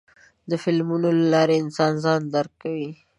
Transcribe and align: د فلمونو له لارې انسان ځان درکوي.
د 0.49 0.51
فلمونو 0.63 1.07
له 1.19 1.25
لارې 1.33 1.55
انسان 1.63 1.93
ځان 2.03 2.21
درکوي. 2.35 2.91